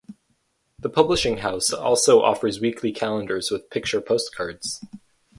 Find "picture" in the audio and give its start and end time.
3.69-4.01